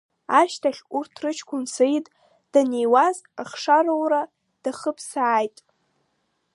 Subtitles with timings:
[0.39, 2.05] Ашьҭахь, урҭ рыҷкәын Саид
[2.51, 4.21] даниуаз ахшароура
[4.63, 5.57] дахыԥсааит.